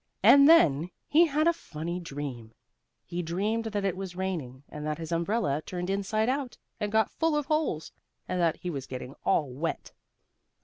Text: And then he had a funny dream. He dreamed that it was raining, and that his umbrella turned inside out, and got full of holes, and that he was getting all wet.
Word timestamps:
And 0.23 0.49
then 0.49 0.89
he 1.07 1.27
had 1.27 1.47
a 1.47 1.53
funny 1.53 1.99
dream. 1.99 2.55
He 3.05 3.21
dreamed 3.21 3.65
that 3.65 3.85
it 3.85 3.95
was 3.95 4.15
raining, 4.15 4.63
and 4.67 4.83
that 4.83 4.97
his 4.97 5.11
umbrella 5.11 5.61
turned 5.63 5.91
inside 5.91 6.27
out, 6.27 6.57
and 6.79 6.91
got 6.91 7.11
full 7.11 7.35
of 7.35 7.45
holes, 7.45 7.91
and 8.27 8.41
that 8.41 8.55
he 8.57 8.71
was 8.71 8.87
getting 8.87 9.13
all 9.23 9.51
wet. 9.51 9.91